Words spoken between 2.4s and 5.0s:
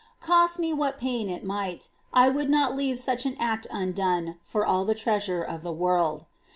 not leave such an act undone for all the